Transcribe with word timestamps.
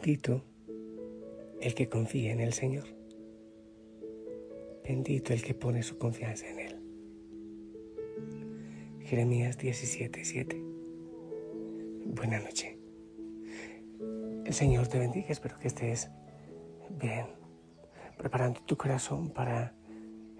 Bendito 0.00 0.42
el 1.60 1.74
que 1.74 1.90
confía 1.90 2.32
en 2.32 2.40
el 2.40 2.54
Señor. 2.54 2.86
Bendito 4.82 5.34
el 5.34 5.42
que 5.42 5.52
pone 5.52 5.82
su 5.82 5.98
confianza 5.98 6.48
en 6.48 6.58
Él. 6.58 6.80
Jeremías 9.00 9.58
17, 9.58 10.24
7. 10.24 10.58
Buena 12.06 12.40
noche. 12.40 12.78
El 14.46 14.54
Señor 14.54 14.88
te 14.88 14.98
bendiga, 14.98 15.28
espero 15.28 15.58
que 15.58 15.68
estés 15.68 16.08
bien, 16.88 17.26
preparando 18.16 18.62
tu 18.62 18.78
corazón 18.78 19.28
para 19.28 19.74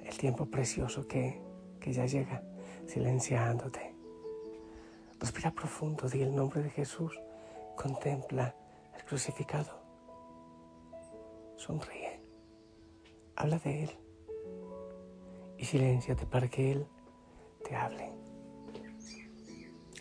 el 0.03 0.17
tiempo 0.17 0.47
precioso 0.47 1.07
que, 1.07 1.39
que 1.81 1.93
ya 1.93 2.07
llega, 2.07 2.43
silenciándote. 2.87 3.95
Respira 5.19 5.51
profundo, 5.51 6.09
di 6.09 6.23
el 6.23 6.35
nombre 6.35 6.63
de 6.63 6.71
Jesús, 6.71 7.21
contempla 7.77 8.57
crucificado, 9.11 9.73
sonríe, 11.57 12.23
habla 13.35 13.59
de 13.59 13.83
Él 13.83 13.91
y 15.59 15.65
silénciate 15.65 16.27
para 16.27 16.49
que 16.49 16.71
Él 16.71 16.87
te 17.65 17.75
hable. 17.75 18.13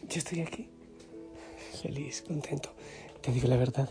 Yo 0.07 0.19
estoy 0.19 0.41
aquí, 0.41 0.69
feliz, 1.81 2.21
contento. 2.21 2.69
Te 3.19 3.31
digo 3.31 3.47
la 3.47 3.57
verdad, 3.57 3.89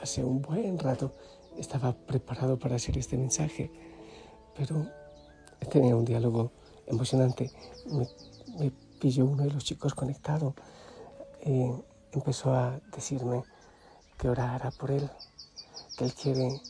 hace 0.00 0.24
un 0.24 0.40
buen 0.40 0.78
rato 0.78 1.12
estaba 1.58 1.92
preparado 1.92 2.58
para 2.58 2.76
hacer 2.76 2.96
este 2.96 3.18
mensaje, 3.18 3.70
pero 4.56 4.86
tenía 5.70 5.94
un 5.94 6.06
diálogo 6.06 6.52
emocionante. 6.86 7.50
Me, 7.84 8.08
me 8.58 8.70
pilló 8.98 9.26
uno 9.26 9.42
de 9.44 9.50
los 9.50 9.62
chicos 9.66 9.94
conectado 9.94 10.54
y 11.44 11.70
empezó 12.12 12.54
a 12.54 12.80
decirme 12.96 13.42
que 14.18 14.28
orara 14.28 14.70
por 14.72 14.90
él, 14.90 15.08
que 15.96 16.04
él 16.04 16.12
quiere 16.12 16.60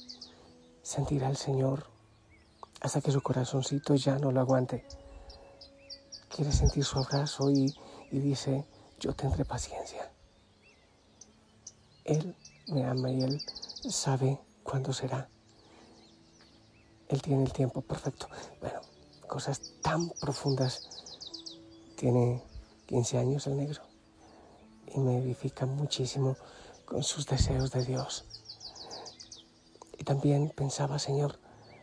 sentir 0.83 1.25
al 1.25 1.37
Señor 1.37 1.87
hasta 2.81 3.01
que 3.01 3.11
su 3.11 3.21
corazoncito 3.21 3.95
ya 3.95 4.19
no 4.19 4.31
lo 4.31 4.41
aguante. 4.41 4.87
Quiere 6.29 6.53
sentir 6.53 6.85
su 6.85 6.99
abrazo 6.99 7.51
y, 7.51 7.75
y 8.13 8.19
dice, 8.21 8.65
yo 9.01 9.15
tendré 9.15 9.45
paciencia. 9.45 10.13
Él 12.05 12.37
me 12.69 12.85
ama 12.85 13.11
y 13.11 13.23
Él 13.23 13.43
sabe 13.91 14.39
cuándo 14.63 14.93
será. 14.93 15.29
Él 17.09 17.23
tiene 17.23 17.45
el 17.45 17.53
tiempo 17.53 17.81
perfecto. 17.81 18.29
Bueno, 18.61 18.81
cosas 19.27 19.61
tan 19.83 20.09
profundas. 20.21 20.89
Tiene 21.97 22.43
15 22.87 23.19
años 23.19 23.47
el 23.47 23.57
negro 23.57 23.83
y 24.95 25.01
me 25.01 25.19
edifica 25.19 25.67
muchísimo 25.67 26.37
con 26.89 27.03
sus 27.03 27.27
deseos 27.27 27.71
de 27.71 27.85
Dios. 27.85 28.25
Y 29.99 30.05
también 30.05 30.51
pensaba, 30.57 30.99
Señor, 30.99 31.39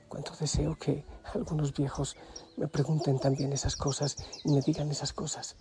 cuánto 0.10 0.36
deseo 0.36 0.78
que 0.80 1.06
algunos 1.32 1.74
viejos 1.74 2.18
me 2.58 2.68
pregunten 2.68 3.20
también 3.20 3.54
esas 3.54 3.76
cosas 3.76 4.16
y 4.44 4.50
me 4.50 4.62
digan 4.62 4.90
esas 4.90 5.14
cosas. 5.14 5.58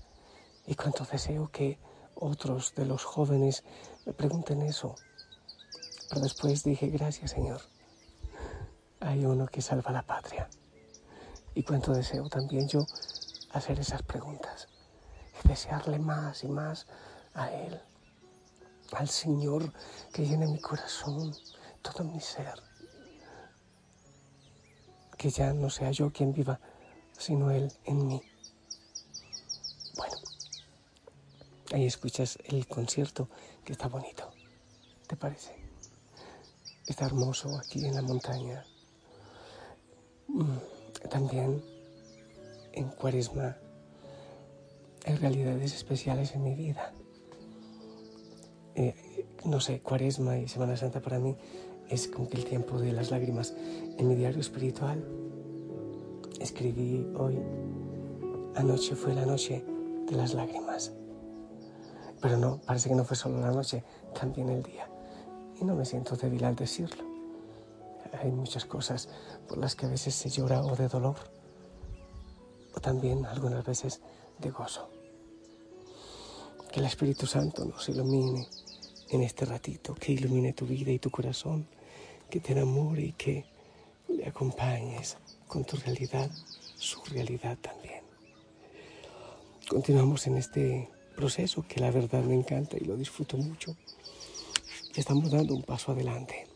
Y 0.67 0.77
cuánto 0.77 1.05
deseo 1.05 1.50
que 1.50 1.78
otros 2.15 2.75
de 2.75 2.87
los 2.87 3.05
jóvenes 3.05 3.65
me 4.06 4.15
pregunten 4.15 4.62
eso. 4.62 4.95
Pero 6.09 6.22
después 6.22 6.65
dije, 6.65 6.89
gracias 6.89 7.33
Señor, 7.33 7.61
hay 9.00 9.27
uno 9.27 9.47
que 9.47 9.61
salva 9.61 9.92
la 9.92 10.06
patria. 10.06 10.48
Y 11.55 11.65
cuánto 11.65 11.92
deseo 11.92 12.31
también 12.31 12.66
yo 12.66 12.87
hacer 13.53 13.78
esas 13.78 14.03
preguntas, 14.03 14.69
y 15.44 15.49
desearle 15.49 15.99
más 15.99 16.43
y 16.44 16.49
más 16.49 16.87
a 17.34 17.53
Él, 17.53 17.81
al 18.93 19.09
Señor 19.09 19.72
que 20.12 20.27
llene 20.27 20.47
mi 20.47 20.61
corazón, 20.61 21.34
todo 21.83 22.05
mi 22.05 22.21
ser. 22.21 22.62
Que 25.17 25.31
ya 25.31 25.53
no 25.53 25.71
sea 25.71 25.91
yo 25.91 26.12
quien 26.12 26.33
viva, 26.33 26.61
sino 27.19 27.50
Él 27.50 27.73
en 27.84 28.06
mí. 28.06 28.23
Ahí 31.73 31.87
escuchas 31.87 32.39
el 32.44 32.67
concierto 32.69 33.28
que 33.65 33.73
está 33.73 33.89
bonito. 33.89 34.31
¿Te 35.09 35.17
parece? 35.17 35.56
Está 36.87 37.06
hermoso 37.06 37.59
aquí 37.59 37.84
en 37.84 37.94
la 37.94 38.03
montaña. 38.03 38.65
Mm, 40.28 41.09
también 41.11 41.65
en 42.73 42.89
Cuaresma 42.91 43.56
hay 45.06 45.17
realidades 45.17 45.75
especiales 45.75 46.33
en 46.34 46.44
mi 46.44 46.55
vida. 46.55 46.93
No 49.44 49.60
sé, 49.60 49.81
Cuaresma 49.81 50.38
y 50.38 50.49
Semana 50.49 50.75
Santa 50.75 51.03
para 51.03 51.19
mí 51.19 51.37
es 51.91 52.09
como 52.09 52.31
que 52.31 52.38
el 52.38 52.47
tiempo 52.47 52.78
de 52.78 52.93
las 52.93 53.10
lágrimas. 53.10 53.55
En 53.99 54.09
mi 54.09 54.15
diario 54.15 54.41
espiritual 54.41 55.05
escribí 56.41 57.06
hoy, 57.19 57.38
anoche 58.56 58.97
fue 58.97 59.15
la 59.15 59.27
noche 59.27 59.62
de 60.09 60.16
las 60.16 60.32
lágrimas. 60.32 60.93
Pero 62.22 62.38
no, 62.38 62.59
parece 62.65 62.88
que 62.88 62.94
no 62.94 63.05
fue 63.05 63.19
solo 63.19 63.38
la 63.38 63.50
noche, 63.50 63.84
también 64.19 64.49
el 64.49 64.62
día. 64.62 64.88
Y 65.61 65.65
no 65.65 65.75
me 65.75 65.84
siento 65.84 66.16
débil 66.16 66.44
al 66.44 66.56
decirlo. 66.56 67.05
Hay 68.22 68.31
muchas 68.31 68.65
cosas 68.65 69.11
por 69.47 69.59
las 69.59 69.75
que 69.75 69.84
a 69.84 69.91
veces 69.91 70.15
se 70.15 70.31
llora 70.31 70.65
o 70.65 70.75
de 70.75 70.88
dolor, 70.88 71.16
o 72.75 72.81
también 72.81 73.26
algunas 73.26 73.62
veces 73.62 74.00
de 74.38 74.50
gozo. 74.50 74.88
Que 76.72 76.81
el 76.81 76.87
Espíritu 76.87 77.26
Santo 77.26 77.66
nos 77.66 77.87
ilumine 77.91 78.49
en 79.10 79.22
este 79.22 79.44
ratito, 79.44 79.94
que 79.94 80.12
ilumine 80.12 80.53
tu 80.53 80.66
vida 80.66 80.91
y 80.91 80.98
tu 80.98 81.10
corazón, 81.10 81.66
que 82.31 82.41
te 82.41 82.53
enamore 82.53 83.03
y 83.03 83.12
que 83.12 83.44
le 84.09 84.26
acompañes 84.26 85.16
con 85.47 85.65
tu 85.65 85.76
realidad, 85.76 86.31
su 86.76 87.03
realidad 87.04 87.59
también. 87.59 88.03
Continuamos 89.69 90.26
en 90.26 90.37
este 90.37 90.88
proceso 91.16 91.64
que 91.66 91.81
la 91.81 91.91
verdad 91.91 92.22
me 92.25 92.34
encanta 92.34 92.76
y 92.76 92.84
lo 92.84 92.97
disfruto 92.97 93.37
mucho. 93.37 93.76
Estamos 94.94 95.31
dando 95.31 95.54
un 95.54 95.62
paso 95.62 95.93
adelante. 95.93 96.47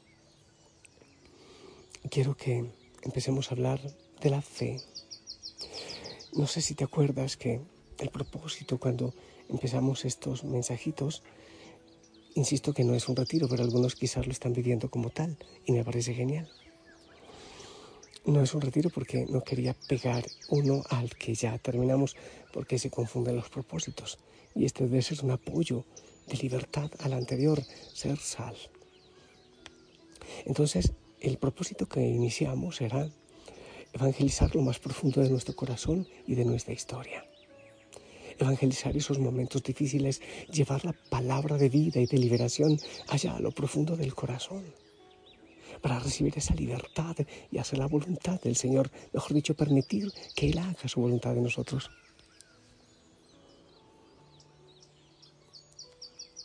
Quiero 2.10 2.37
que 2.37 2.64
empecemos 3.03 3.50
a 3.50 3.54
hablar 3.54 3.81
de 4.20 4.31
la 4.31 4.42
fe. 4.42 4.81
No 6.34 6.47
sé 6.47 6.60
si 6.60 6.75
te 6.75 6.84
acuerdas 6.84 7.37
que 7.37 7.60
el 7.98 8.10
propósito 8.10 8.78
cuando 8.78 9.14
empezamos 9.48 10.04
estos 10.04 10.44
mensajitos, 10.44 11.22
insisto 12.38 12.72
que 12.72 12.84
no 12.84 12.94
es 12.94 13.09
un 13.09 13.16
retiro, 13.16 13.49
pero 13.49 13.65
algunos 13.65 13.97
quizás 13.97 14.25
lo 14.26 14.32
están 14.32 14.53
viviendo 14.53 14.88
como 14.88 15.10
tal 15.10 15.37
y 15.66 15.72
me 15.72 15.84
parece 15.84 16.15
genial. 16.15 16.49
No 18.25 18.43
es 18.43 18.54
un 18.54 18.60
retiro 18.60 18.91
porque 18.91 19.26
no 19.28 19.43
quería 19.43 19.75
pegar 19.88 20.25
uno 20.49 20.84
al 20.88 21.16
que 21.16 21.34
ya 21.34 21.59
terminamos 21.59 22.16
porque 22.53 22.78
se 22.78 22.91
confunden 22.91 23.37
los 23.37 23.49
propósitos 23.49 24.19
y 24.54 24.65
este 24.65 24.84
debe 24.84 25.03
ser 25.03 25.25
un 25.25 25.32
apoyo 25.32 25.84
de 26.28 26.37
libertad 26.37 26.91
al 27.00 27.12
anterior, 27.15 27.62
ser 27.93 28.19
sal. 28.19 28.56
Entonces, 30.44 30.93
el 31.20 31.38
propósito 31.38 31.87
que 31.87 32.00
iniciamos 32.00 32.76
será 32.76 33.10
evangelizar 33.93 34.55
lo 34.55 34.62
más 34.62 34.78
profundo 34.78 35.22
de 35.22 35.31
nuestro 35.31 35.56
corazón 35.56 36.06
y 36.26 36.34
de 36.34 36.44
nuestra 36.44 36.72
historia. 36.72 37.25
Evangelizar 38.38 38.97
esos 38.97 39.19
momentos 39.19 39.62
difíciles, 39.62 40.21
llevar 40.53 40.84
la 40.84 40.93
palabra 40.93 41.56
de 41.56 41.69
vida 41.69 42.00
y 42.00 42.06
de 42.06 42.19
liberación 42.19 42.78
allá 43.09 43.34
a 43.34 43.40
lo 43.40 43.50
profundo 43.50 43.96
del 43.96 44.14
corazón, 44.14 44.64
para 45.82 45.99
recibir 45.99 46.35
esa 46.37 46.55
libertad 46.55 47.17
y 47.50 47.58
hacer 47.58 47.79
la 47.79 47.87
voluntad 47.87 48.40
del 48.40 48.55
Señor, 48.55 48.90
mejor 49.12 49.35
dicho, 49.35 49.55
permitir 49.55 50.12
que 50.37 50.50
Él 50.50 50.58
haga 50.58 50.88
su 50.88 51.00
voluntad 51.00 51.37
en 51.37 51.43
nosotros. 51.43 51.90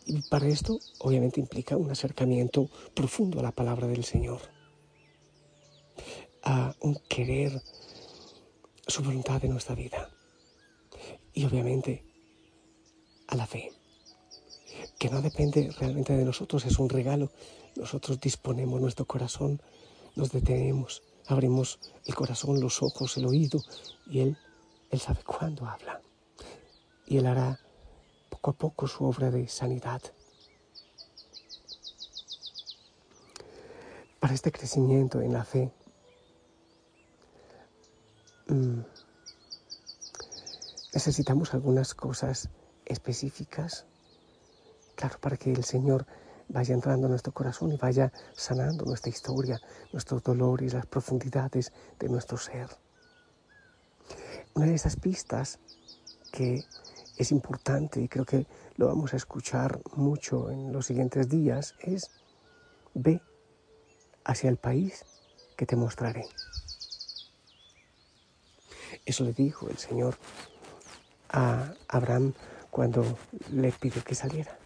Y 0.05 0.21
para 0.23 0.47
esto, 0.47 0.79
obviamente, 0.99 1.39
implica 1.39 1.77
un 1.77 1.91
acercamiento 1.91 2.69
profundo 2.93 3.39
a 3.39 3.43
la 3.43 3.51
palabra 3.51 3.87
del 3.87 4.03
Señor, 4.03 4.41
a 6.43 6.75
un 6.81 6.95
querer 7.07 7.61
su 8.87 9.01
voluntad 9.01 9.41
de 9.41 9.47
nuestra 9.47 9.75
vida 9.75 10.09
y, 11.33 11.45
obviamente, 11.45 12.05
a 13.27 13.35
la 13.35 13.47
fe, 13.47 13.71
que 14.99 15.09
no 15.09 15.21
depende 15.21 15.71
realmente 15.79 16.13
de 16.13 16.25
nosotros, 16.25 16.65
es 16.65 16.77
un 16.79 16.89
regalo. 16.89 17.31
Nosotros 17.75 18.19
disponemos 18.19 18.79
nuestro 18.79 19.05
corazón, 19.05 19.61
nos 20.15 20.31
detenemos, 20.31 21.01
abrimos 21.27 21.79
el 22.05 22.15
corazón, 22.15 22.59
los 22.59 22.81
ojos, 22.83 23.17
el 23.17 23.25
oído, 23.25 23.61
y 24.05 24.19
Él, 24.19 24.37
Él 24.91 24.99
sabe 24.99 25.23
cuándo 25.23 25.65
habla. 25.65 26.01
Y 27.07 27.17
Él 27.17 27.25
hará 27.25 27.59
poco 28.29 28.51
a 28.51 28.53
poco 28.53 28.87
su 28.87 29.05
obra 29.05 29.31
de 29.31 29.47
sanidad. 29.47 30.01
Para 34.19 34.33
este 34.33 34.51
crecimiento 34.51 35.21
en 35.21 35.33
la 35.33 35.43
fe, 35.43 35.71
mm, 38.47 38.79
necesitamos 40.93 41.53
algunas 41.53 41.95
cosas 41.95 42.49
específicas, 42.85 43.85
claro, 44.95 45.17
para 45.19 45.37
que 45.37 45.51
el 45.51 45.63
Señor 45.63 46.05
vaya 46.49 46.73
entrando 46.73 47.07
en 47.07 47.11
nuestro 47.11 47.33
corazón 47.33 47.71
y 47.71 47.77
vaya 47.77 48.11
sanando 48.33 48.85
nuestra 48.85 49.09
historia, 49.09 49.59
nuestros 49.91 50.21
dolores, 50.23 50.73
las 50.73 50.85
profundidades 50.85 51.73
de 51.99 52.09
nuestro 52.09 52.37
ser. 52.37 52.67
Una 54.53 54.67
de 54.67 54.75
esas 54.75 54.95
pistas 54.95 55.59
que 56.31 56.63
es 57.17 57.31
importante 57.31 58.01
y 58.01 58.07
creo 58.07 58.25
que 58.25 58.45
lo 58.75 58.87
vamos 58.87 59.13
a 59.13 59.17
escuchar 59.17 59.79
mucho 59.95 60.51
en 60.51 60.71
los 60.71 60.85
siguientes 60.85 61.29
días 61.29 61.75
es 61.79 62.11
ve 62.93 63.21
hacia 64.25 64.49
el 64.49 64.57
país 64.57 65.05
que 65.57 65.65
te 65.65 65.75
mostraré. 65.75 66.25
Eso 69.05 69.23
le 69.23 69.33
dijo 69.33 69.69
el 69.69 69.77
Señor 69.77 70.17
a 71.33 71.73
Abraham 71.89 72.33
cuando 72.69 73.03
le 73.51 73.71
pidió 73.71 74.03
que 74.03 74.15
saliera. 74.15 74.57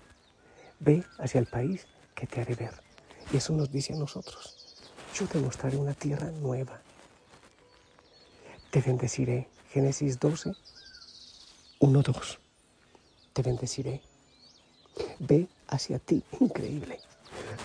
Ve 0.79 1.03
hacia 1.17 1.39
el 1.39 1.47
país 1.47 1.87
que 2.13 2.27
te 2.27 2.41
haré 2.41 2.53
ver. 2.55 2.73
Y 3.31 3.37
eso 3.37 3.53
nos 3.53 3.71
dice 3.71 3.93
a 3.93 3.97
nosotros. 3.97 4.55
Yo 5.15 5.25
te 5.25 5.39
mostraré 5.39 5.77
una 5.77 5.93
tierra 5.93 6.29
nueva. 6.29 6.81
Te 8.69 8.81
bendeciré. 8.81 9.47
Génesis 9.71 10.19
12, 10.19 10.53
1, 11.79 12.01
2. 12.01 12.39
Te 13.33 13.41
bendeciré. 13.41 14.01
Ve 15.19 15.47
hacia 15.67 15.99
ti, 15.99 16.23
increíble, 16.39 16.99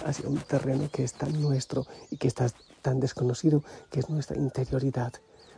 hacia 0.04 0.28
un 0.28 0.38
terreno 0.38 0.90
que 0.90 1.04
es 1.04 1.12
tan 1.12 1.40
nuestro 1.40 1.86
y 2.10 2.16
que 2.16 2.28
está 2.28 2.50
tan 2.82 3.00
desconocido, 3.00 3.62
que 3.90 4.00
es 4.00 4.10
nuestra 4.10 4.36
interioridad, 4.36 5.12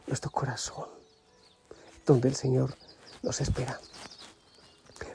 nuestro 0.07 0.31
corazón, 0.31 0.87
donde 2.07 2.29
el 2.29 2.35
Señor 2.35 2.77
nos 3.25 3.41
espera. 3.41 3.81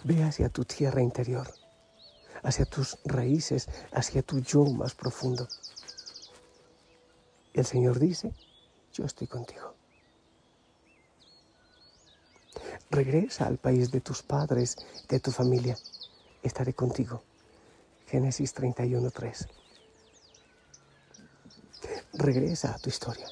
Ve 0.04 0.24
hacia 0.24 0.50
tu 0.50 0.66
tierra 0.66 1.02
interior, 1.02 1.48
hacia 2.44 2.66
tus 2.66 2.98
raíces, 3.06 3.70
hacia 3.94 4.24
tu 4.24 4.40
yo 4.40 4.66
más 4.66 4.96
profundo. 4.96 5.48
El 7.54 7.66
Señor 7.66 8.00
dice, 8.00 8.34
yo 8.94 9.06
estoy 9.06 9.28
contigo. 9.28 9.76
Regresa 12.90 13.46
al 13.46 13.58
país 13.58 13.92
de 13.92 14.02
tus 14.02 14.24
padres, 14.24 14.78
de 15.08 15.20
tu 15.20 15.32
familia. 15.32 15.78
Estaré 16.42 16.74
contigo. 16.74 17.24
Génesis 18.08 18.56
31.3. 18.56 19.48
Regresa 22.14 22.74
a 22.74 22.80
tu 22.80 22.90
historia. 22.90 23.28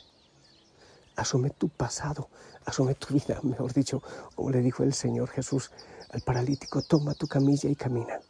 Asume 1.17 1.49
tu 1.49 1.67
pasado, 1.67 2.29
asume 2.65 2.95
tu 2.95 3.13
vida, 3.13 3.39
mejor 3.43 3.73
dicho, 3.73 4.01
como 4.35 4.51
le 4.51 4.61
dijo 4.61 4.83
el 4.83 4.93
Señor 4.93 5.29
Jesús 5.29 5.71
al 6.09 6.21
paralítico, 6.21 6.83
toma 6.83 7.15
tu 7.15 7.27
camilla 7.27 7.69
y 7.69 7.75
camina. 7.75 8.21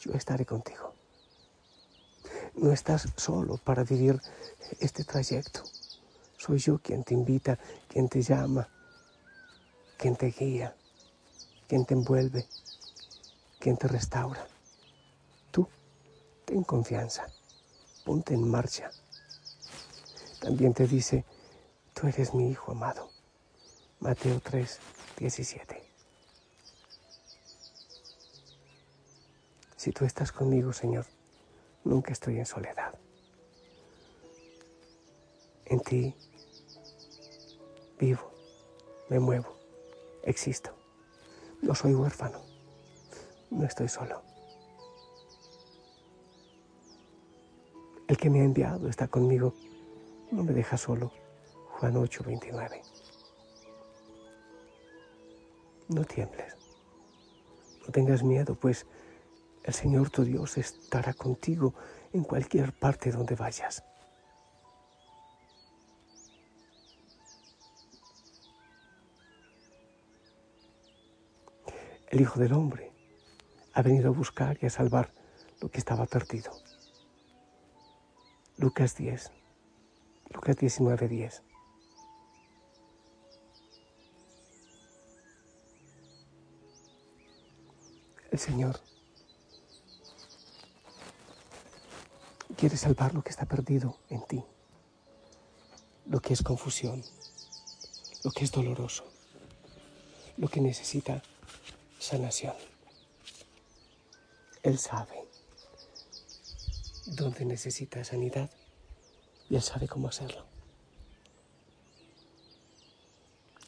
Yo 0.00 0.12
estaré 0.12 0.44
contigo. 0.44 0.94
No 2.54 2.72
estás 2.72 3.08
solo 3.16 3.56
para 3.56 3.84
vivir 3.84 4.20
este 4.80 5.04
trayecto. 5.04 5.70
Soy 6.36 6.58
yo 6.58 6.78
quien 6.78 7.04
te 7.04 7.14
invita, 7.14 7.58
quien 7.88 8.08
te 8.08 8.20
llama, 8.20 8.68
quien 9.96 10.16
te 10.16 10.26
guía, 10.26 10.74
quien 11.68 11.84
te 11.84 11.94
envuelve, 11.94 12.48
quien 13.60 13.76
te 13.76 13.86
restaura. 13.86 14.44
Tú, 15.52 15.68
ten 16.44 16.64
confianza, 16.64 17.30
ponte 18.04 18.34
en 18.34 18.50
marcha. 18.50 18.90
También 20.40 20.74
te 20.74 20.88
dice, 20.88 21.24
tú 21.94 22.06
eres 22.06 22.34
mi 22.34 22.50
hijo 22.50 22.72
amado. 22.72 23.10
Mateo 24.00 24.40
3, 24.40 24.78
17. 25.18 25.82
Si 29.76 29.92
tú 29.92 30.04
estás 30.04 30.32
conmigo, 30.32 30.72
Señor, 30.72 31.06
nunca 31.84 32.12
estoy 32.12 32.38
en 32.38 32.46
soledad. 32.46 32.94
En 35.64 35.80
ti 35.80 36.14
vivo, 37.98 38.32
me 39.08 39.18
muevo 39.18 39.56
existo. 40.22 40.70
No 41.60 41.74
soy 41.74 41.94
huérfano. 41.94 42.40
No 43.50 43.64
estoy 43.64 43.88
solo. 43.88 44.22
El 48.08 48.16
que 48.16 48.30
me 48.30 48.40
ha 48.40 48.44
enviado 48.44 48.88
está 48.88 49.08
conmigo. 49.08 49.54
No 50.30 50.42
me 50.42 50.52
deja 50.52 50.76
solo. 50.76 51.12
Juan 51.82 51.96
8, 51.96 52.22
29. 52.24 52.80
No 55.88 56.04
tiembles. 56.04 56.56
No 57.84 57.90
tengas 57.90 58.22
miedo, 58.22 58.54
pues 58.54 58.86
el 59.64 59.74
Señor 59.74 60.08
tu 60.08 60.22
Dios 60.22 60.58
estará 60.58 61.12
contigo 61.12 61.74
en 62.12 62.22
cualquier 62.22 62.72
parte 62.72 63.10
donde 63.10 63.34
vayas. 63.34 63.82
El 72.10 72.20
Hijo 72.20 72.38
del 72.38 72.52
Hombre 72.52 72.92
ha 73.72 73.82
venido 73.82 74.10
a 74.10 74.12
buscar 74.12 74.56
y 74.62 74.66
a 74.66 74.70
salvar 74.70 75.12
lo 75.60 75.68
que 75.68 75.78
estaba 75.78 76.06
perdido. 76.06 76.52
Lucas 78.56 78.94
10, 78.94 79.32
Lucas 80.32 80.56
19, 80.58 81.08
10. 81.08 81.42
El 88.32 88.38
Señor 88.38 88.80
quiere 92.56 92.78
salvar 92.78 93.12
lo 93.12 93.22
que 93.22 93.28
está 93.28 93.44
perdido 93.44 93.98
en 94.08 94.22
ti, 94.26 94.42
lo 96.06 96.18
que 96.20 96.32
es 96.32 96.42
confusión, 96.42 97.04
lo 98.24 98.30
que 98.30 98.44
es 98.44 98.50
doloroso, 98.50 99.04
lo 100.38 100.48
que 100.48 100.62
necesita 100.62 101.22
sanación. 101.98 102.54
Él 104.62 104.78
sabe 104.78 105.28
dónde 107.04 107.44
necesita 107.44 108.02
sanidad 108.02 108.50
y 109.50 109.56
Él 109.56 109.62
sabe 109.62 109.86
cómo 109.86 110.08
hacerlo. 110.08 110.46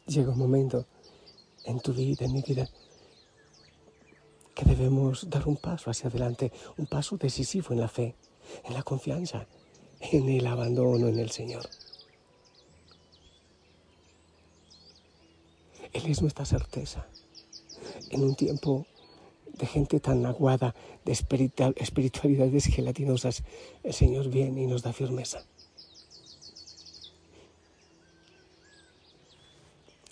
Llega 0.07 0.31
un 0.31 0.39
momento 0.39 0.87
en 1.65 1.81
tu 1.81 1.93
vida, 1.93 2.25
en 2.25 2.33
mi 2.33 2.41
vida, 2.41 2.67
debemos 4.75 5.31
dar 5.31 5.47
un 5.47 5.57
paso 5.57 5.91
hacia 5.91 6.09
adelante, 6.09 6.53
un 6.77 6.87
paso 6.87 7.17
decisivo 7.17 7.69
en 7.71 7.81
la 7.81 7.89
fe, 7.89 8.15
en 8.65 8.75
la 8.75 8.83
confianza, 8.83 9.47
en 10.01 10.29
el 10.29 10.47
abandono 10.47 11.09
en 11.09 11.19
el 11.19 11.31
Señor. 11.31 11.69
Él 15.93 16.07
es 16.07 16.21
nuestra 16.21 16.45
certeza 16.45 17.07
en 18.11 18.23
un 18.23 18.35
tiempo 18.35 18.87
de 19.47 19.67
gente 19.67 20.01
tan 20.01 20.27
aguada, 20.27 20.75
de 21.05 21.13
espiritualidades 21.13 22.67
gelatinosas, 22.67 23.45
el 23.83 23.93
Señor 23.93 24.29
viene 24.29 24.63
y 24.63 24.67
nos 24.67 24.83
da 24.83 24.93
firmeza. 24.93 25.45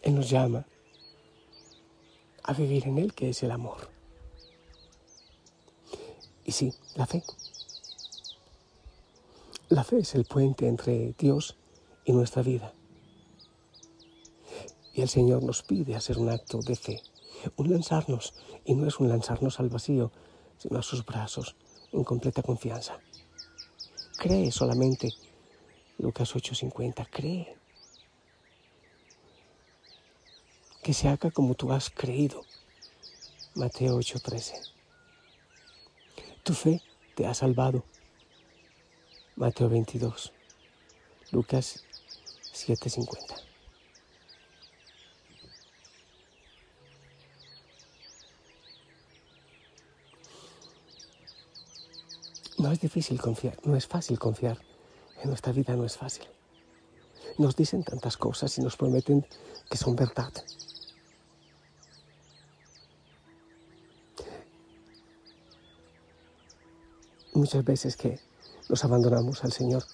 Él 0.02 0.14
nos 0.14 0.30
llama 0.30 0.66
a 2.44 2.52
vivir 2.52 2.86
en 2.86 2.98
Él, 2.98 3.14
que 3.14 3.30
es 3.30 3.42
el 3.42 3.50
amor. 3.50 4.01
Y 6.52 6.54
sí, 6.54 6.74
la 6.96 7.06
fe. 7.06 7.24
La 9.70 9.84
fe 9.84 10.00
es 10.00 10.14
el 10.14 10.26
puente 10.26 10.68
entre 10.68 11.14
Dios 11.14 11.56
y 12.04 12.12
nuestra 12.12 12.42
vida. 12.42 12.74
Y 14.92 15.00
el 15.00 15.08
Señor 15.08 15.42
nos 15.44 15.62
pide 15.62 15.96
hacer 15.96 16.18
un 16.18 16.28
acto 16.28 16.60
de 16.60 16.76
fe 16.76 17.02
un 17.56 17.70
lanzarnos, 17.70 18.34
y 18.66 18.74
no 18.74 18.86
es 18.86 19.00
un 19.00 19.08
lanzarnos 19.08 19.60
al 19.60 19.70
vacío, 19.70 20.12
sino 20.58 20.78
a 20.78 20.82
sus 20.82 21.06
brazos, 21.06 21.56
en 21.90 22.04
completa 22.04 22.42
confianza. 22.42 23.00
Cree 24.18 24.52
solamente, 24.52 25.08
Lucas 25.96 26.36
8:50, 26.36 27.06
cree. 27.10 27.56
Que 30.82 30.92
se 30.92 31.08
haga 31.08 31.30
como 31.30 31.54
tú 31.54 31.72
has 31.72 31.88
creído, 31.88 32.44
Mateo 33.54 33.96
8:13. 33.96 34.81
Tu 36.44 36.54
fe 36.54 36.82
te 37.14 37.24
ha 37.24 37.34
salvado, 37.34 37.84
Mateo 39.36 39.68
22, 39.68 40.32
Lucas 41.30 41.84
7:50. 42.52 43.36
No 52.58 52.72
es 52.72 52.80
difícil 52.80 53.20
confiar, 53.20 53.56
no 53.64 53.76
es 53.76 53.86
fácil 53.86 54.18
confiar. 54.18 54.58
En 55.22 55.28
nuestra 55.28 55.52
vida 55.52 55.76
no 55.76 55.84
es 55.84 55.96
fácil. 55.96 56.26
Nos 57.38 57.54
dicen 57.54 57.84
tantas 57.84 58.16
cosas 58.16 58.58
y 58.58 58.62
nos 58.62 58.76
prometen 58.76 59.24
que 59.70 59.76
son 59.76 59.94
verdad. 59.94 60.32
Muchas 67.34 67.64
veces 67.64 67.96
que 67.96 68.20
nos 68.68 68.84
abandonamos 68.84 69.42
al 69.42 69.52
Señor 69.52 69.84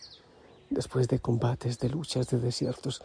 después 0.71 1.07
de 1.07 1.21
combates, 1.21 1.79
de 1.79 1.89
luchas, 1.89 2.29
de 2.29 2.39
desiertos. 2.39 3.01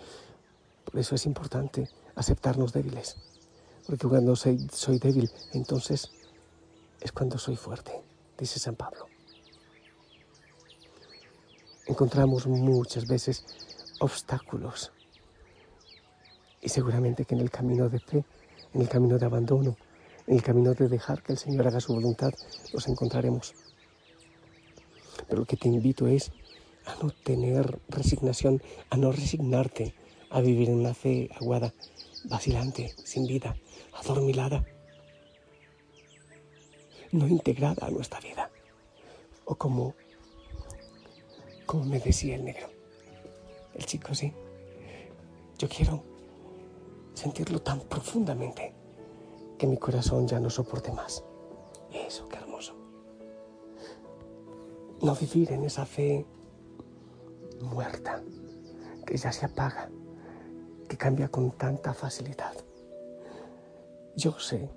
Por 0.86 1.00
eso 1.00 1.14
es 1.14 1.26
importante 1.28 1.88
aceptarnos 2.16 2.74
débiles. 2.74 3.18
Porque 3.86 4.08
cuando 4.08 4.36
soy, 4.36 4.58
débil, 5.00 5.30
entonces 5.52 6.10
es 7.00 7.12
cuando 7.12 7.38
soy 7.38 7.56
fuerte, 7.56 7.92
dice 8.38 8.60
San 8.60 8.76
Pablo. 8.76 9.08
Encontramos 11.86 12.48
muchas 12.48 13.08
veces 13.08 13.46
obstáculos 14.00 14.92
y 16.62 16.70
seguramente 16.70 17.26
que 17.26 17.36
en 17.36 17.42
el 17.42 17.52
camino 17.52 17.90
de 17.90 18.00
fe, 18.00 18.24
en 18.74 18.82
el 18.82 18.90
camino 18.90 19.20
de 19.20 19.26
abandono, 19.26 19.76
en 20.26 20.38
el 20.38 20.42
camino 20.42 20.74
de 20.74 20.88
dejar 20.88 21.22
que 21.22 21.34
el 21.34 21.38
Señor 21.38 21.68
haga 21.68 21.82
su 21.82 21.94
voluntad, 21.94 22.32
los 22.72 22.88
encontraremos. 22.88 23.54
Pero 25.28 25.42
lo 25.42 25.46
que 25.46 25.58
te 25.58 25.68
invito 25.68 26.08
es 26.08 26.32
a 26.86 26.96
no 27.04 27.12
tener 27.12 27.80
resignación, 27.90 28.62
a 28.90 28.98
no 28.98 29.12
resignarte 29.12 29.94
a 30.30 30.42
vivir 30.42 30.70
en 30.70 30.80
una 30.80 30.94
fe 30.94 31.30
aguada, 31.36 31.74
vacilante, 32.26 32.96
sin 33.04 33.28
vida, 33.28 33.56
adormilada, 33.94 34.66
no 37.12 37.28
integrada 37.28 37.86
a 37.86 37.92
nuestra 37.92 38.20
vida. 38.20 38.50
O 39.46 39.56
como, 39.56 39.94
como 41.66 41.86
me 41.86 42.00
decía 42.00 42.36
el 42.36 42.46
negro, 42.46 42.70
el 43.76 43.86
chico 43.86 44.16
sí, 44.16 44.34
yo 45.60 45.70
quiero 45.70 46.04
sentirlo 47.14 47.62
tan 47.62 47.80
profundamente 47.82 48.74
que 49.58 49.68
mi 49.68 49.78
corazón 49.78 50.28
ya 50.28 50.40
no 50.40 50.50
soporte 50.50 50.92
más. 50.92 51.24
Eso, 51.92 52.28
hermoso. 52.32 52.43
No 55.04 55.16
vivir 55.16 55.52
en 55.52 55.66
esa 55.66 55.86
fe 55.86 56.26
muerta, 57.62 58.24
que 59.06 59.18
ya 59.18 59.34
se 59.34 59.46
apaga, 59.46 59.90
que 60.88 60.96
cambia 60.96 61.28
con 61.28 61.52
tanta 61.52 61.94
facilidad. 61.94 62.54
Yo 64.16 64.40
sé, 64.40 64.70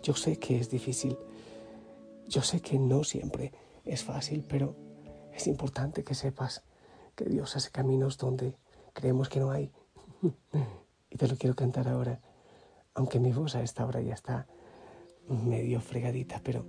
yo 0.00 0.14
sé 0.14 0.38
que 0.38 0.60
es 0.60 0.70
difícil, 0.70 1.18
yo 2.28 2.42
sé 2.42 2.60
que 2.60 2.78
no 2.78 3.02
siempre 3.02 3.52
es 3.84 4.04
fácil, 4.04 4.44
pero 4.48 4.76
es 5.32 5.48
importante 5.48 6.04
que 6.04 6.14
sepas 6.14 6.62
que 7.16 7.24
Dios 7.24 7.56
hace 7.56 7.72
caminos 7.72 8.16
donde 8.16 8.56
creemos 8.92 9.28
que 9.28 9.40
no 9.40 9.50
hay. 9.50 9.72
Y 11.10 11.16
te 11.16 11.28
lo 11.28 11.36
quiero 11.36 11.54
cantar 11.54 11.86
ahora, 11.86 12.20
aunque 12.94 13.20
mi 13.20 13.32
voz 13.32 13.54
a 13.54 13.62
esta 13.62 13.86
hora 13.86 14.00
ya 14.00 14.14
está 14.14 14.48
medio 15.28 15.80
fregadita, 15.80 16.40
pero 16.42 16.66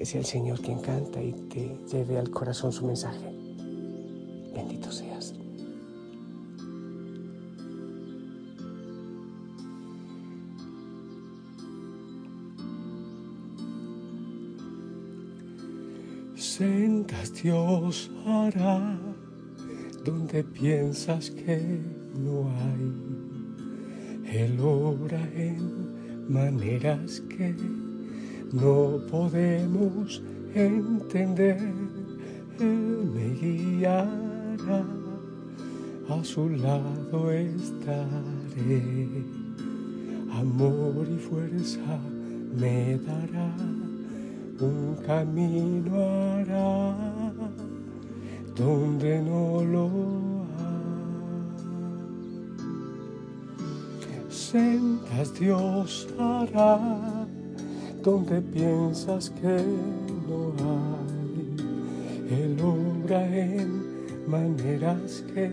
que 0.00 0.06
sea 0.06 0.20
el 0.20 0.26
Señor 0.26 0.58
quien 0.62 0.80
canta 0.80 1.22
y 1.22 1.30
te 1.50 1.76
lleve 1.92 2.16
al 2.16 2.30
corazón 2.30 2.72
su 2.72 2.86
mensaje. 2.86 3.20
Bendito 4.54 4.90
seas. 4.90 5.34
Sentas 16.34 17.34
Dios 17.42 18.10
hará 18.24 18.98
donde 20.02 20.42
piensas 20.44 21.30
que 21.30 21.78
no 22.18 22.50
hay. 22.50 24.44
Él 24.44 24.58
obra 24.60 25.22
en 25.34 26.32
maneras 26.32 27.20
que 27.20 27.54
no 28.52 29.00
podemos 29.10 30.22
entender. 30.54 31.58
Él 32.58 33.10
me 33.14 33.28
guía 33.40 34.08
a 36.08 36.24
su 36.24 36.48
lado 36.48 37.30
estaré. 37.30 39.06
Amor 40.32 41.06
y 41.08 41.16
fuerza 41.16 41.98
me 42.56 42.98
dará, 42.98 43.54
un 44.60 44.96
camino 45.06 45.96
hará 45.96 46.94
donde 48.56 49.22
no 49.22 49.62
lo 49.64 49.86
hay. 49.86 50.80
Sentas 54.28 55.32
Dios 55.38 56.08
hará 56.18 57.19
donde 58.02 58.40
piensas 58.40 59.30
que 59.30 59.62
no 60.28 60.52
hay. 60.58 61.56
Él 62.30 62.56
obra 62.60 63.26
en 63.26 63.82
maneras 64.26 65.24
que 65.34 65.50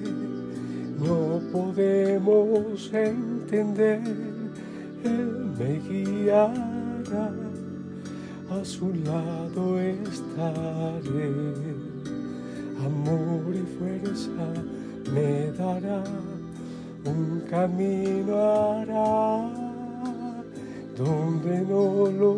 no 0.99 1.41
podemos 1.51 2.91
entender. 2.93 4.01
Él 5.03 5.51
me 5.57 5.79
guiará, 5.89 7.31
a 8.49 8.63
su 8.63 8.93
lado 8.93 9.79
estaré. 9.79 11.31
Amor 12.85 13.53
y 13.53 13.65
fuerza 13.77 14.53
me 15.13 15.51
dará, 15.51 16.03
un 17.05 17.41
camino 17.49 18.35
hará 18.35 19.66
donde 20.97 21.61
no 21.61 22.09
lo 22.11 22.37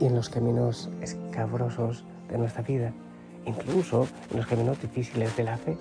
y 0.00 0.06
en 0.06 0.14
los 0.14 0.30
caminos 0.30 0.88
escabrosos 1.02 2.04
de 2.28 2.38
nuestra 2.38 2.62
vida, 2.62 2.92
incluso 3.44 4.08
en 4.30 4.38
los 4.38 4.46
caminos 4.46 4.80
difíciles 4.80 5.36
de 5.36 5.44
la 5.44 5.58
fe, 5.58 5.76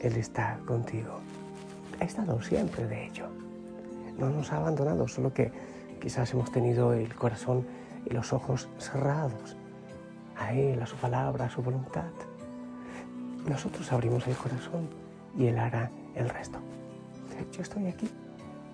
Él 0.00 0.16
está 0.16 0.58
contigo. 0.66 1.20
Ha 2.00 2.04
estado 2.04 2.40
siempre, 2.40 2.86
de 2.86 3.06
hecho. 3.06 3.26
No 4.18 4.30
nos 4.30 4.50
ha 4.52 4.56
abandonado, 4.56 5.06
solo 5.08 5.34
que 5.34 5.52
quizás 6.00 6.32
hemos 6.32 6.50
tenido 6.50 6.94
el 6.94 7.14
corazón 7.14 7.66
y 8.06 8.14
los 8.14 8.32
ojos 8.32 8.68
cerrados 8.78 9.56
a 10.38 10.54
Él, 10.54 10.80
a 10.80 10.86
su 10.86 10.96
palabra, 10.96 11.46
a 11.46 11.50
su 11.50 11.60
voluntad. 11.60 12.10
Nosotros 13.46 13.92
abrimos 13.92 14.26
el 14.26 14.36
corazón 14.36 14.88
y 15.36 15.46
Él 15.46 15.58
hará 15.58 15.90
el 16.14 16.28
resto. 16.28 16.58
Yo 17.52 17.62
estoy 17.62 17.86
aquí 17.86 18.08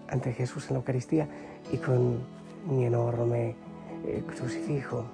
ante 0.09 0.33
Jesús 0.33 0.67
en 0.69 0.75
la 0.75 0.79
Eucaristía 0.79 1.29
y 1.73 1.79
con 1.79 2.21
mi 2.69 2.85
enorme 2.85 3.55
eh, 4.05 4.23
crucifijo 4.27 5.05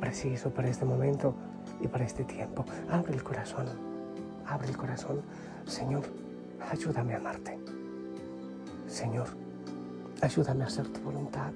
preciso 0.00 0.50
para 0.50 0.68
este 0.68 0.84
momento 0.84 1.34
y 1.80 1.88
para 1.88 2.04
este 2.04 2.24
tiempo. 2.24 2.64
Abre 2.90 3.14
el 3.14 3.22
corazón, 3.22 3.66
abre 4.46 4.68
el 4.68 4.76
corazón. 4.76 5.22
Señor, 5.66 6.04
ayúdame 6.70 7.14
a 7.14 7.18
amarte. 7.18 7.58
Señor, 8.86 9.28
ayúdame 10.22 10.64
a 10.64 10.66
hacer 10.66 10.88
tu 10.88 11.00
voluntad. 11.00 11.52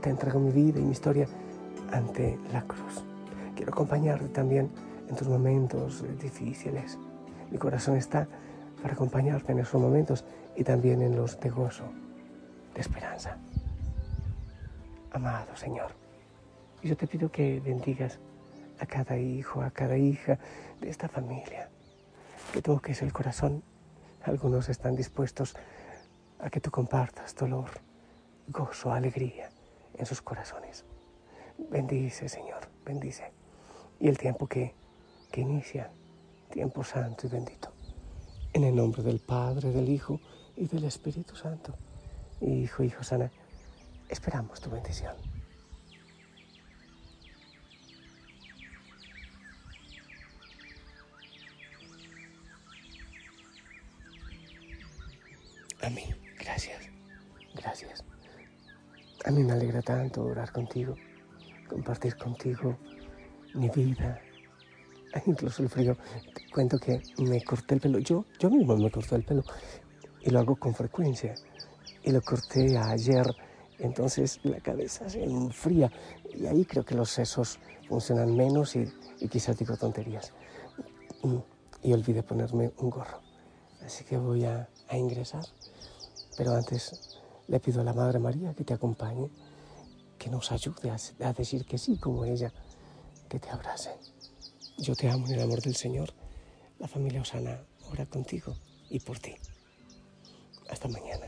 Te 0.00 0.10
entrego 0.10 0.38
mi 0.38 0.52
vida 0.52 0.78
y 0.78 0.82
mi 0.82 0.92
historia 0.92 1.26
ante 1.92 2.38
la 2.52 2.62
cruz. 2.62 3.02
Quiero 3.56 3.72
acompañarte 3.72 4.28
también 4.28 4.70
en 5.08 5.16
tus 5.16 5.26
momentos 5.26 6.04
difíciles. 6.20 6.98
Mi 7.50 7.58
corazón 7.58 7.96
está 7.96 8.28
para 8.82 8.94
acompañarte 8.94 9.52
en 9.52 9.60
esos 9.60 9.80
momentos 9.80 10.24
y 10.56 10.64
también 10.64 11.02
en 11.02 11.16
los 11.16 11.38
de 11.40 11.50
gozo, 11.50 11.84
de 12.74 12.80
esperanza 12.80 13.38
amado 15.18 15.56
Señor. 15.56 15.92
Yo 16.82 16.96
te 16.96 17.06
pido 17.06 17.30
que 17.30 17.60
bendigas 17.60 18.18
a 18.78 18.86
cada 18.86 19.18
hijo, 19.18 19.62
a 19.62 19.70
cada 19.70 19.96
hija 19.96 20.38
de 20.80 20.88
esta 20.88 21.08
familia, 21.08 21.68
que 22.52 22.62
toques 22.62 23.02
el 23.02 23.12
corazón. 23.12 23.62
Algunos 24.22 24.68
están 24.68 24.94
dispuestos 24.94 25.56
a 26.38 26.50
que 26.50 26.60
tú 26.60 26.70
compartas 26.70 27.34
dolor, 27.34 27.70
gozo, 28.46 28.92
alegría 28.92 29.50
en 29.96 30.06
sus 30.06 30.22
corazones. 30.22 30.84
Bendice, 31.70 32.28
Señor, 32.28 32.68
bendice. 32.84 33.32
Y 33.98 34.08
el 34.08 34.16
tiempo 34.16 34.46
que, 34.46 34.74
que 35.32 35.40
inicia, 35.40 35.90
tiempo 36.48 36.82
santo 36.84 37.26
y 37.26 37.30
bendito. 37.30 37.72
En 38.52 38.64
el 38.64 38.74
nombre 38.74 39.02
del 39.02 39.20
Padre, 39.20 39.70
del 39.70 39.88
Hijo 39.88 40.20
y 40.56 40.66
del 40.66 40.84
Espíritu 40.84 41.36
Santo. 41.36 41.74
Hijo, 42.40 42.82
Hijo 42.82 43.02
sana 43.02 43.30
Esperamos 44.08 44.60
tu 44.60 44.70
bendición. 44.70 45.14
Amén. 55.82 56.16
Gracias. 56.38 56.88
Gracias. 57.54 58.04
A 59.24 59.30
mí 59.30 59.44
me 59.44 59.52
alegra 59.52 59.82
tanto 59.82 60.24
orar 60.24 60.50
contigo, 60.52 60.94
compartir 61.68 62.16
contigo 62.16 62.78
mi 63.54 63.68
vida, 63.68 64.20
incluso 65.26 65.62
el 65.62 65.68
frío. 65.68 65.96
Te 66.34 66.50
cuento 66.50 66.78
que 66.78 67.00
me 67.18 67.42
corté 67.42 67.74
el 67.74 67.80
pelo. 67.80 67.98
Yo, 67.98 68.24
yo 68.38 68.50
mismo 68.50 68.76
me 68.76 68.90
corté 68.90 69.16
el 69.16 69.24
pelo 69.24 69.42
y 70.20 70.30
lo 70.30 70.40
hago 70.40 70.56
con 70.56 70.74
frecuencia. 70.74 71.34
y 72.04 72.12
lo 72.12 72.22
corté 72.22 72.76
ayer. 72.78 73.26
Entonces 73.78 74.40
la 74.42 74.60
cabeza 74.60 75.08
se 75.08 75.22
enfría 75.22 75.90
y 76.34 76.46
ahí 76.46 76.64
creo 76.64 76.84
que 76.84 76.94
los 76.94 77.10
sesos 77.10 77.58
funcionan 77.88 78.36
menos 78.36 78.76
y, 78.76 78.86
quizás 79.28 79.56
digo 79.56 79.76
tonterías. 79.76 80.32
Mm, 81.22 81.38
y 81.82 81.92
olvidé 81.92 82.22
ponerme 82.22 82.72
un 82.78 82.90
gorro. 82.90 83.20
Así 83.84 84.04
que 84.04 84.16
voy 84.16 84.44
a, 84.44 84.68
ingresar. 84.92 85.44
Pero 86.36 86.54
antes 86.54 87.20
le 87.46 87.60
pido 87.60 87.80
a 87.80 87.84
la 87.84 87.92
Madre 87.92 88.18
María 88.18 88.54
que 88.54 88.64
te 88.64 88.74
acompañe, 88.74 89.30
que 90.18 90.30
nos 90.30 90.50
ayude 90.50 90.90
a, 90.90 91.32
decir 91.32 91.64
que 91.66 91.78
sí 91.78 91.98
como 91.98 92.24
ella, 92.24 92.52
que 93.28 93.38
te 93.38 93.50
abrace. 93.50 93.90
Yo 94.80 94.94
te 94.94 95.10
amo 95.10 95.26
en 95.26 95.32
el 95.34 95.40
amor 95.40 95.60
del 95.60 95.74
Señor. 95.74 96.14
La 96.78 96.86
familia 96.86 97.20
Osana 97.20 97.66
ora 97.90 98.06
contigo 98.06 98.56
y 98.88 99.00
por 99.00 99.18
ti. 99.18 99.34
Hasta 100.70 100.86
mañana. 100.86 101.26